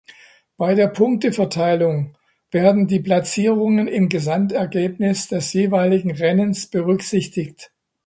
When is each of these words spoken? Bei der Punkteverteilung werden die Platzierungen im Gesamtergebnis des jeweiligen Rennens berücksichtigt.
Bei 0.57 0.73
der 0.73 0.87
Punkteverteilung 0.87 2.17
werden 2.49 2.87
die 2.87 3.01
Platzierungen 3.01 3.87
im 3.87 4.09
Gesamtergebnis 4.09 5.27
des 5.27 5.53
jeweiligen 5.53 6.09
Rennens 6.13 6.65
berücksichtigt. 6.65 7.71